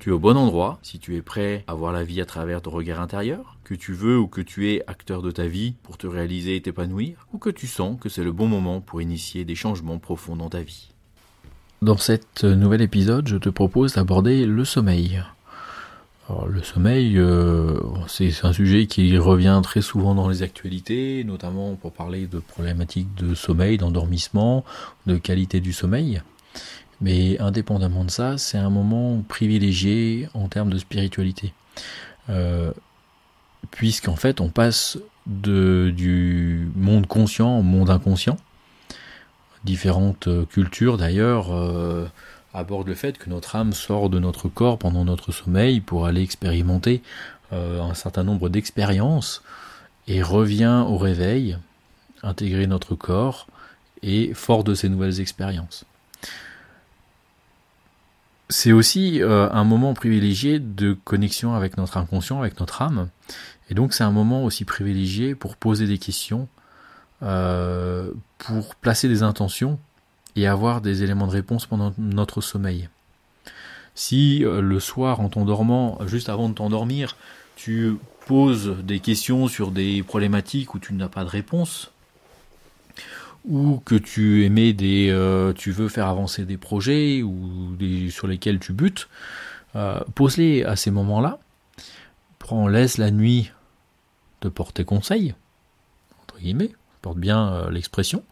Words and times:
Tu 0.00 0.08
es 0.08 0.12
au 0.12 0.18
bon 0.18 0.38
endroit 0.38 0.78
si 0.80 0.98
tu 0.98 1.14
es 1.16 1.20
prêt 1.20 1.62
à 1.66 1.74
voir 1.74 1.92
la 1.92 2.04
vie 2.04 2.22
à 2.22 2.24
travers 2.24 2.62
ton 2.62 2.70
regard 2.70 3.02
intérieur, 3.02 3.58
que 3.64 3.74
tu 3.74 3.92
veux 3.92 4.18
ou 4.18 4.28
que 4.28 4.40
tu 4.40 4.72
es 4.72 4.82
acteur 4.86 5.20
de 5.20 5.30
ta 5.30 5.46
vie 5.46 5.74
pour 5.82 5.98
te 5.98 6.06
réaliser 6.06 6.56
et 6.56 6.62
t'épanouir, 6.62 7.26
ou 7.34 7.38
que 7.38 7.50
tu 7.50 7.66
sens 7.66 8.00
que 8.00 8.08
c'est 8.08 8.24
le 8.24 8.32
bon 8.32 8.46
moment 8.46 8.80
pour 8.80 9.02
initier 9.02 9.44
des 9.44 9.54
changements 9.54 9.98
profonds 9.98 10.36
dans 10.36 10.48
ta 10.48 10.62
vie. 10.62 10.88
Dans 11.82 11.98
cet 11.98 12.44
nouvel 12.44 12.80
épisode, 12.80 13.28
je 13.28 13.36
te 13.36 13.50
propose 13.50 13.92
d'aborder 13.92 14.46
le 14.46 14.64
sommeil. 14.64 15.22
Le 16.48 16.62
sommeil, 16.62 17.18
euh, 17.18 17.78
c'est 18.06 18.32
un 18.44 18.54
sujet 18.54 18.86
qui 18.86 19.18
revient 19.18 19.60
très 19.62 19.82
souvent 19.82 20.14
dans 20.14 20.30
les 20.30 20.42
actualités, 20.42 21.24
notamment 21.24 21.74
pour 21.74 21.92
parler 21.92 22.26
de 22.26 22.38
problématiques 22.38 23.14
de 23.16 23.34
sommeil, 23.34 23.76
d'endormissement, 23.76 24.64
de 25.06 25.18
qualité 25.18 25.60
du 25.60 25.74
sommeil. 25.74 26.22
Mais 27.00 27.38
indépendamment 27.40 28.04
de 28.04 28.10
ça, 28.10 28.36
c'est 28.38 28.58
un 28.58 28.70
moment 28.70 29.22
privilégié 29.26 30.28
en 30.34 30.48
termes 30.48 30.70
de 30.70 30.78
spiritualité. 30.78 31.54
Euh, 32.28 32.72
Puisqu'en 33.70 34.16
fait, 34.16 34.40
on 34.40 34.48
passe 34.48 34.98
du 35.26 36.68
monde 36.74 37.06
conscient 37.06 37.58
au 37.58 37.62
monde 37.62 37.90
inconscient. 37.90 38.36
Différentes 39.64 40.28
cultures 40.48 40.96
d'ailleurs 40.96 41.52
euh, 41.52 42.08
abordent 42.54 42.88
le 42.88 42.94
fait 42.94 43.18
que 43.18 43.28
notre 43.28 43.54
âme 43.54 43.72
sort 43.72 44.08
de 44.08 44.18
notre 44.18 44.48
corps 44.48 44.78
pendant 44.78 45.04
notre 45.04 45.30
sommeil 45.30 45.80
pour 45.80 46.06
aller 46.06 46.22
expérimenter 46.22 47.02
euh, 47.52 47.82
un 47.82 47.94
certain 47.94 48.24
nombre 48.24 48.48
d'expériences 48.48 49.42
et 50.08 50.22
revient 50.22 50.84
au 50.88 50.96
réveil, 50.96 51.58
intégrer 52.22 52.66
notre 52.66 52.94
corps 52.94 53.46
et 54.02 54.32
fort 54.34 54.64
de 54.64 54.74
ces 54.74 54.88
nouvelles 54.88 55.20
expériences 55.20 55.84
c'est 58.50 58.72
aussi 58.72 59.22
euh, 59.22 59.48
un 59.50 59.64
moment 59.64 59.94
privilégié 59.94 60.58
de 60.58 60.92
connexion 60.92 61.54
avec 61.54 61.76
notre 61.76 61.96
inconscient, 61.96 62.40
avec 62.40 62.58
notre 62.58 62.82
âme. 62.82 63.08
Et 63.70 63.74
donc 63.74 63.94
c'est 63.94 64.04
un 64.04 64.10
moment 64.10 64.44
aussi 64.44 64.64
privilégié 64.64 65.34
pour 65.36 65.56
poser 65.56 65.86
des 65.86 65.98
questions, 65.98 66.48
euh, 67.22 68.10
pour 68.38 68.74
placer 68.74 69.08
des 69.08 69.22
intentions 69.22 69.78
et 70.34 70.46
avoir 70.48 70.80
des 70.80 71.04
éléments 71.04 71.28
de 71.28 71.32
réponse 71.32 71.66
pendant 71.66 71.94
notre 71.96 72.40
sommeil. 72.40 72.88
Si 73.94 74.44
euh, 74.44 74.60
le 74.60 74.80
soir 74.80 75.20
en 75.20 75.28
t'endormant, 75.28 75.98
juste 76.06 76.28
avant 76.28 76.48
de 76.48 76.54
t'endormir, 76.54 77.16
tu 77.54 77.96
poses 78.26 78.76
des 78.82 78.98
questions 78.98 79.46
sur 79.46 79.70
des 79.70 80.02
problématiques 80.02 80.74
où 80.74 80.80
tu 80.80 80.92
n'as 80.94 81.08
pas 81.08 81.22
de 81.22 81.30
réponse, 81.30 81.92
ou 83.48 83.80
que 83.84 83.94
tu 83.94 84.44
aimais 84.44 84.72
des, 84.72 85.08
euh, 85.10 85.52
tu 85.52 85.70
veux 85.72 85.88
faire 85.88 86.08
avancer 86.08 86.44
des 86.44 86.56
projets 86.56 87.22
ou 87.22 87.74
des, 87.78 88.10
sur 88.10 88.26
lesquels 88.26 88.58
tu 88.58 88.72
butes, 88.72 89.08
euh, 89.76 90.00
pose-les 90.14 90.64
à 90.64 90.76
ces 90.76 90.90
moments-là. 90.90 91.38
Prends, 92.38 92.68
laisse 92.68 92.98
la 92.98 93.10
nuit 93.10 93.52
te 94.40 94.48
porter 94.48 94.84
conseil, 94.84 95.34
entre 96.22 96.38
guillemets, 96.38 96.72
porte 97.02 97.18
bien 97.18 97.52
euh, 97.52 97.70
l'expression. 97.70 98.22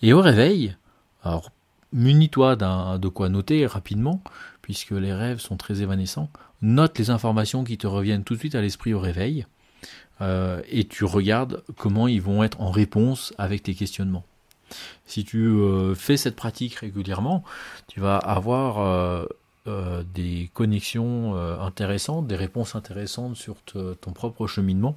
Et 0.00 0.12
au 0.12 0.20
réveil, 0.20 0.76
alors 1.22 1.50
munis-toi 1.92 2.56
de 2.56 3.08
quoi 3.08 3.28
noter 3.28 3.66
rapidement, 3.66 4.22
puisque 4.62 4.92
les 4.92 5.12
rêves 5.12 5.40
sont 5.40 5.56
très 5.56 5.82
évanescents. 5.82 6.30
Note 6.62 6.98
les 6.98 7.10
informations 7.10 7.64
qui 7.64 7.76
te 7.76 7.86
reviennent 7.86 8.24
tout 8.24 8.34
de 8.34 8.38
suite 8.38 8.54
à 8.54 8.60
l'esprit 8.60 8.94
au 8.94 9.00
réveil. 9.00 9.46
et 10.20 10.86
tu 10.88 11.04
regardes 11.04 11.64
comment 11.76 12.06
ils 12.06 12.22
vont 12.22 12.44
être 12.44 12.60
en 12.60 12.70
réponse 12.70 13.34
avec 13.38 13.64
tes 13.64 13.74
questionnements. 13.74 14.24
Si 15.06 15.24
tu 15.24 15.46
euh, 15.46 15.94
fais 15.94 16.16
cette 16.16 16.36
pratique 16.36 16.76
régulièrement, 16.76 17.44
tu 17.88 18.00
vas 18.00 18.16
avoir 18.16 18.78
euh, 18.78 19.26
euh, 19.66 20.02
des 20.14 20.50
connexions 20.54 21.36
intéressantes, 21.60 22.26
des 22.26 22.36
réponses 22.36 22.74
intéressantes 22.74 23.36
sur 23.36 23.56
ton 23.62 24.12
propre 24.12 24.46
cheminement, 24.46 24.96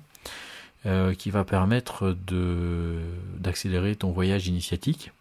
qui 1.18 1.32
va 1.32 1.44
permettre 1.44 2.16
d'accélérer 3.40 3.96
ton 3.96 4.12
voyage 4.12 4.48
initiatique. 4.48 5.12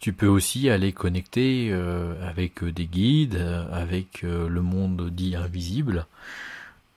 Tu 0.00 0.14
peux 0.14 0.26
aussi 0.26 0.70
aller 0.70 0.92
connecter 0.92 1.70
avec 2.22 2.64
des 2.64 2.86
guides, 2.86 3.46
avec 3.70 4.22
le 4.22 4.62
monde 4.62 5.10
dit 5.10 5.36
invisible, 5.36 6.06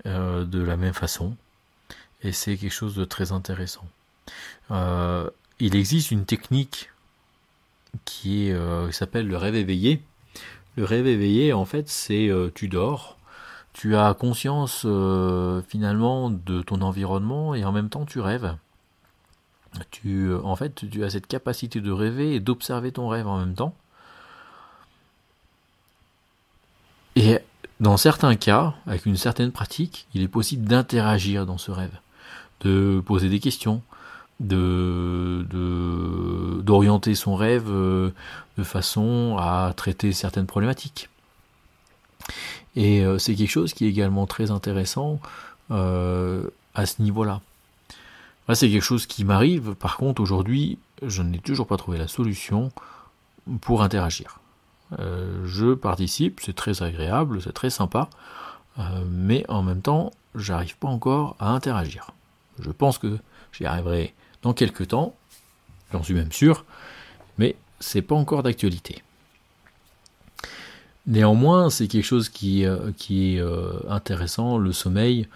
de 0.05 0.63
la 0.63 0.77
même 0.77 0.93
façon. 0.93 1.35
Et 2.23 2.31
c'est 2.31 2.55
quelque 2.55 2.71
chose 2.71 2.95
de 2.95 3.03
très 3.03 3.33
intéressant 3.33 3.85
il 5.59 5.75
existe 5.75 6.11
une 6.11 6.25
technique 6.25 6.91
qui 8.05 8.51
euh, 8.51 8.91
s'appelle 8.91 9.27
le 9.27 9.37
rêve 9.37 9.55
éveillé. 9.55 10.03
Le 10.75 10.83
rêve 10.83 11.07
éveillé, 11.07 11.53
en 11.53 11.65
fait, 11.65 11.89
c'est 11.89 12.29
euh, 12.29 12.51
tu 12.53 12.67
dors, 12.67 13.17
tu 13.73 13.95
as 13.95 14.13
conscience 14.13 14.83
euh, 14.85 15.61
finalement 15.67 16.29
de 16.29 16.61
ton 16.61 16.81
environnement 16.81 17.55
et 17.55 17.65
en 17.65 17.71
même 17.71 17.89
temps 17.89 18.05
tu 18.05 18.19
rêves. 18.19 18.55
Tu, 19.91 20.33
en 20.33 20.55
fait, 20.55 20.89
tu 20.89 21.03
as 21.03 21.11
cette 21.11 21.27
capacité 21.27 21.81
de 21.81 21.91
rêver 21.91 22.33
et 22.35 22.39
d'observer 22.39 22.91
ton 22.91 23.09
rêve 23.09 23.27
en 23.27 23.37
même 23.37 23.53
temps. 23.53 23.75
Et 27.15 27.39
dans 27.79 27.97
certains 27.97 28.35
cas, 28.35 28.73
avec 28.87 29.05
une 29.05 29.17
certaine 29.17 29.51
pratique, 29.51 30.07
il 30.13 30.23
est 30.23 30.27
possible 30.27 30.67
d'interagir 30.67 31.45
dans 31.45 31.57
ce 31.57 31.69
rêve, 31.71 31.99
de 32.61 33.03
poser 33.05 33.29
des 33.29 33.39
questions, 33.39 33.81
de 34.39 35.45
d'orienter 36.63 37.15
son 37.15 37.35
rêve 37.35 37.69
euh, 37.69 38.11
de 38.57 38.63
façon 38.63 39.37
à 39.39 39.73
traiter 39.75 40.11
certaines 40.11 40.45
problématiques. 40.45 41.09
Et 42.75 43.03
euh, 43.03 43.17
c'est 43.17 43.35
quelque 43.35 43.49
chose 43.49 43.73
qui 43.73 43.85
est 43.85 43.89
également 43.89 44.27
très 44.27 44.51
intéressant 44.51 45.19
euh, 45.71 46.43
à 46.75 46.85
ce 46.85 47.01
niveau-là. 47.01 47.41
c'est 48.53 48.69
quelque 48.69 48.81
chose 48.81 49.05
qui 49.05 49.23
m'arrive. 49.23 49.73
Par 49.75 49.97
contre, 49.97 50.21
aujourd'hui, 50.21 50.77
je 51.01 51.21
n'ai 51.21 51.39
toujours 51.39 51.67
pas 51.67 51.77
trouvé 51.77 51.97
la 51.97 52.07
solution 52.07 52.71
pour 53.61 53.81
interagir. 53.81 54.39
je 54.99 55.73
participe, 55.73 56.41
c'est 56.43 56.55
très 56.55 56.83
agréable, 56.83 57.41
c'est 57.41 57.53
très 57.53 57.69
sympa, 57.69 58.09
mais 59.05 59.45
en 59.47 59.63
même 59.63 59.81
temps, 59.81 60.11
j'arrive 60.35 60.77
pas 60.77 60.89
encore 60.89 61.35
à 61.39 61.49
interagir. 61.51 62.11
Je 62.59 62.71
pense 62.71 62.97
que 62.97 63.17
j'y 63.53 63.65
arriverai 63.65 64.13
dans 64.47 64.53
quelques 64.53 64.87
temps, 64.87 65.13
j'en 65.91 66.01
suis 66.03 66.13
même 66.13 66.31
sûr, 66.31 66.63
mais 67.37 67.57
c'est 67.81 68.01
pas 68.01 68.15
encore 68.15 68.43
d'actualité. 68.43 69.03
Néanmoins, 71.05 71.69
c'est 71.69 71.89
quelque 71.89 72.05
chose 72.05 72.29
qui, 72.29 72.65
euh, 72.65 72.91
qui 72.95 73.35
est 73.35 73.41
euh, 73.41 73.73
intéressant, 73.89 74.57
le 74.57 74.71
sommeil, 74.71 75.27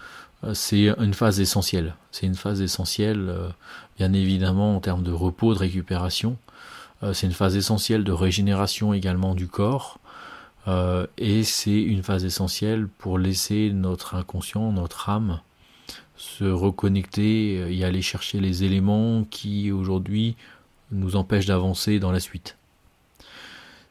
euh, 0.44 0.54
c'est 0.54 0.88
une 0.98 1.12
phase 1.12 1.40
essentielle. 1.40 1.94
C'est 2.10 2.24
une 2.24 2.36
phase 2.36 2.62
essentielle, 2.62 3.34
bien 3.98 4.14
évidemment, 4.14 4.76
en 4.76 4.80
termes 4.80 5.02
de 5.02 5.12
repos, 5.12 5.52
de 5.52 5.58
récupération. 5.58 6.38
c'est 7.12 7.26
une 7.26 7.32
phase 7.34 7.54
essentielle 7.54 8.04
de 8.04 8.12
régénération 8.12 8.94
également 8.94 9.34
du 9.34 9.46
corps. 9.46 9.98
et 11.18 11.44
c'est 11.44 11.82
une 11.82 12.02
phase 12.02 12.24
essentielle 12.24 12.88
pour 12.98 13.18
laisser 13.18 13.72
notre 13.74 14.14
inconscient, 14.14 14.72
notre 14.72 15.10
âme, 15.10 15.40
se 16.22 16.44
reconnecter 16.44 17.58
euh, 17.58 17.72
et 17.72 17.84
aller 17.84 18.00
chercher 18.00 18.38
les 18.38 18.62
éléments 18.62 19.24
qui 19.24 19.72
aujourd'hui 19.72 20.36
nous 20.92 21.16
empêchent 21.16 21.46
d'avancer 21.46 21.98
dans 21.98 22.12
la 22.12 22.20
suite. 22.20 22.56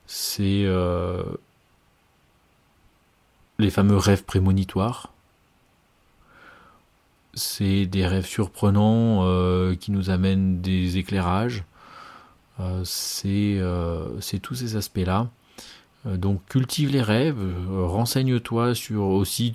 C'est 0.08 0.64
euh, 0.66 1.24
les 3.60 3.70
fameux 3.70 3.98
rêves 3.98 4.24
prémonitoires. 4.24 5.12
C'est 7.34 7.86
des 7.86 8.08
rêves 8.08 8.26
surprenants 8.26 9.26
euh, 9.26 9.76
qui 9.76 9.92
nous 9.92 10.10
amènent 10.10 10.62
des 10.62 10.98
éclairages. 10.98 11.66
c'est 12.86 13.60
tous 14.42 14.56
ces 14.56 14.78
aspects-là 14.78 15.30
donc 16.06 16.44
cultive 16.48 16.92
les 16.92 17.02
rêves, 17.02 17.40
euh, 17.40 17.86
renseigne-toi 17.86 18.74
sur 18.74 19.04
aussi 19.04 19.54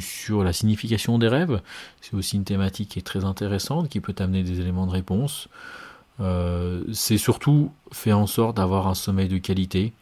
sur 0.00 0.44
la 0.44 0.52
signification 0.52 1.18
des 1.18 1.28
rêves. 1.28 1.62
C'est 2.02 2.14
aussi 2.14 2.36
une 2.36 2.44
thématique 2.44 2.90
qui 2.90 2.98
est 2.98 3.02
très 3.02 3.24
intéressante, 3.24 3.88
qui 3.88 4.00
peut 4.00 4.12
t'amener 4.12 4.42
des 4.42 4.60
éléments 4.60 4.86
de 4.86 4.92
réponse. 4.92 5.48
Euh, 6.20 6.82
c'est 6.92 7.18
surtout 7.18 7.72
faire 7.92 8.18
en 8.18 8.26
sorte 8.26 8.58
d'avoir 8.58 8.88
un 8.88 8.94
sommeil 8.94 9.28
de 9.28 9.38
qualité, 9.38 9.92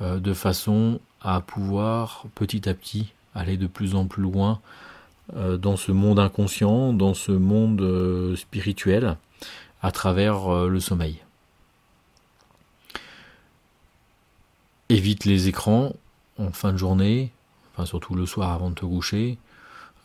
de 0.00 0.32
façon 0.32 0.98
à 1.20 1.42
pouvoir 1.42 2.24
petit 2.34 2.66
à 2.70 2.72
petit 2.72 3.12
aller 3.34 3.58
de 3.58 3.66
plus 3.66 3.94
en 3.94 4.06
plus 4.06 4.22
loin 4.22 4.60
dans 5.36 5.76
ce 5.76 5.92
monde 5.92 6.18
inconscient, 6.18 6.94
dans 6.94 7.12
ce 7.12 7.32
monde 7.32 8.34
spirituel, 8.34 9.18
à 9.82 9.92
travers 9.92 10.66
le 10.66 10.80
sommeil. 10.80 11.20
Évite 15.00 15.24
les 15.24 15.48
écrans 15.48 15.94
en 16.38 16.52
fin 16.52 16.72
de 16.72 16.76
journée, 16.76 17.32
enfin 17.72 17.86
surtout 17.86 18.14
le 18.14 18.26
soir 18.26 18.52
avant 18.52 18.68
de 18.68 18.74
te 18.74 18.84
coucher. 18.84 19.38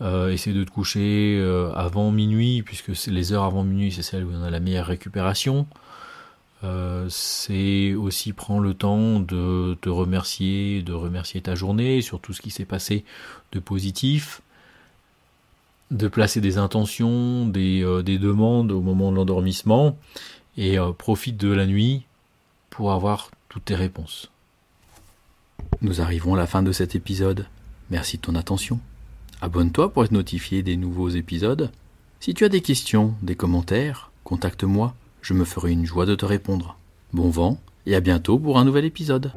Euh, 0.02 0.30
essaie 0.30 0.54
de 0.54 0.64
te 0.64 0.72
coucher 0.72 1.38
euh, 1.38 1.72
avant 1.74 2.12
minuit, 2.12 2.64
puisque 2.64 2.92
les 3.08 3.34
heures 3.34 3.44
avant 3.44 3.64
minuit, 3.64 3.92
c'est 3.92 4.04
celle 4.04 4.24
où 4.24 4.32
on 4.34 4.44
a 4.44 4.50
la 4.50 4.62
meilleure 4.62 4.86
récupération. 4.86 5.68
Euh, 6.64 7.08
c'est 7.10 7.94
aussi 7.94 8.32
prendre 8.32 8.62
le 8.62 8.74
temps 8.74 9.20
de 9.20 9.78
te 9.82 9.90
remercier, 9.90 10.82
de 10.82 10.94
remercier 10.94 11.42
ta 11.42 11.56
journée 11.56 12.02
sur 12.02 12.22
tout 12.22 12.32
ce 12.32 12.42
qui 12.42 12.50
s'est 12.50 12.66
passé 12.66 13.04
de 13.52 13.60
positif, 13.60 14.42
de 15.92 16.08
placer 16.08 16.40
des 16.40 16.58
intentions, 16.58 17.48
des, 17.48 17.86
des 18.04 18.18
demandes 18.18 18.72
au 18.72 18.82
moment 18.82 19.12
de 19.12 19.18
l'endormissement, 19.18 19.98
et 20.58 20.78
profite 20.98 21.36
de 21.36 21.52
la 21.52 21.66
nuit 21.66 22.06
pour 22.70 22.94
avoir 22.94 23.30
toutes 23.50 23.66
tes 23.66 23.76
réponses. 23.76 24.32
Nous 25.82 26.02
arrivons 26.02 26.34
à 26.34 26.38
la 26.38 26.48
fin 26.48 26.64
de 26.64 26.72
cet 26.72 26.96
épisode. 26.96 27.46
Merci 27.92 28.18
de 28.18 28.22
ton 28.22 28.36
attention. 28.36 28.80
Abonne-toi 29.42 29.92
pour 29.92 30.04
être 30.04 30.12
notifié 30.12 30.64
des 30.64 30.78
nouveaux 30.78 31.10
épisodes. 31.10 31.72
Si 32.20 32.34
tu 32.34 32.46
as 32.46 32.50
des 32.50 32.62
questions, 32.62 33.14
des 33.22 33.36
commentaires, 33.36 34.12
contacte-moi, 34.24 34.96
je 35.22 35.34
me 35.34 35.46
ferai 35.46 35.72
une 35.72 35.86
joie 35.86 36.06
de 36.06 36.16
te 36.16 36.26
répondre. 36.26 36.78
Bon 37.14 37.30
vent 37.30 37.60
et 37.86 37.96
à 37.96 38.00
bientôt 38.00 38.40
pour 38.40 38.58
un 38.58 38.66
nouvel 38.66 38.86
épisode. 38.86 39.32